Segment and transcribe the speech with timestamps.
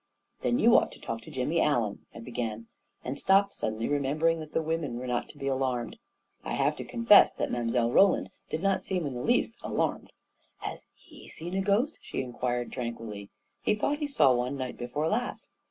[0.41, 2.65] 44 Then you ought to talk to Jimmy Allen," I be gan,
[3.05, 5.97] and stopped suddenly, remembering that the women were not to be alarmed.
[6.43, 8.09] I have to confess 134 A KING IN BABYLON that Mile.
[8.09, 10.11] Roland did not seem in the least alarmed."
[10.67, 13.29] Has he seen a ghost?" she inquired tranquilly.
[13.63, 15.47] 11 He thought he saw one night before last